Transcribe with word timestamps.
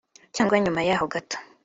cyangwa 0.35 0.55
nyuma 0.63 0.81
yaho 0.89 1.05
gato 1.13 1.37